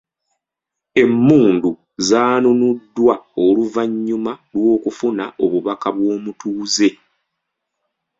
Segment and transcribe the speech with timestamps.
[1.01, 1.69] Emmundu
[2.07, 3.13] zaanunuddwa
[3.45, 6.89] oluvannyuma lw'okufuna obubaka bw'omutuuze.